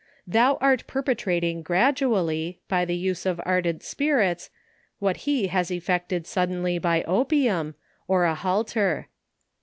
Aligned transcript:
Thou 0.25 0.55
art 0.61 0.87
per 0.87 1.03
petrating 1.03 1.61
gradually, 1.63 2.59
by 2.67 2.85
the 2.85 2.95
use 2.95 3.23
of 3.23 3.39
ardent 3.45 3.83
spirits, 3.83 4.49
what 4.97 5.29
he 5.29 5.43
lias 5.49 5.69
effected 5.69 6.25
suddenly, 6.25 6.79
by 6.79 7.03
opium, 7.03 7.75
or 8.07 8.23
a 8.25 8.33
halter. 8.33 9.09